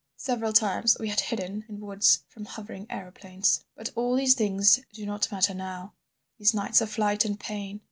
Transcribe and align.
Several 0.17 0.51
times 0.51 0.97
we 0.99 1.09
had 1.09 1.19
hidden 1.19 1.63
in 1.69 1.79
woods 1.79 2.23
from 2.27 2.45
hovering 2.45 2.87
aeroplanes. 2.89 3.63
"But 3.75 3.91
all 3.93 4.15
these 4.15 4.33
things 4.33 4.79
do 4.91 5.05
not 5.05 5.31
matter 5.31 5.53
now, 5.53 5.93
these 6.39 6.55
nights 6.55 6.81
of 6.81 6.89
flight 6.89 7.23
and 7.23 7.39
pain 7.39 7.79